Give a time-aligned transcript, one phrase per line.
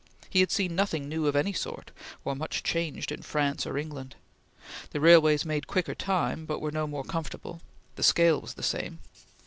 [0.31, 1.91] He had seen nothing new of any sort,
[2.25, 4.15] or much changed in France or England.
[4.89, 7.61] The railways made quicker time, but were no more comfortable.
[7.97, 8.97] The scale was the same.